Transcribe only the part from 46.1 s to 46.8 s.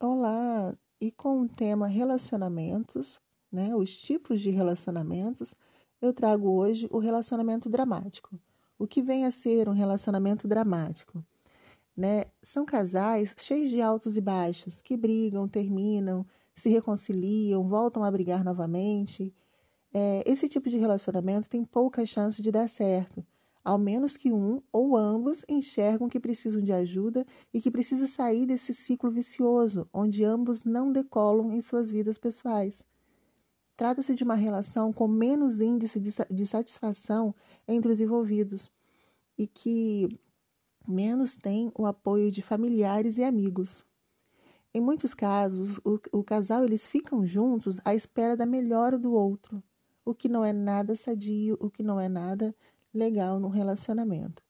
o casal